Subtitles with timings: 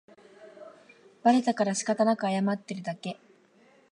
[1.21, 3.19] バレたからしかたなく謝ってるだけ